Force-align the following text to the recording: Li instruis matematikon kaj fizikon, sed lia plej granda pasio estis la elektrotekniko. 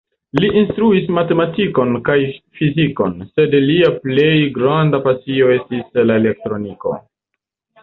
Li 0.43 0.47
instruis 0.59 1.11
matematikon 1.17 1.91
kaj 2.07 2.15
fizikon, 2.61 3.13
sed 3.37 3.55
lia 3.67 3.91
plej 4.07 4.33
granda 4.57 5.03
pasio 5.07 5.53
estis 5.59 6.03
la 6.11 6.19
elektrotekniko. 6.25 6.99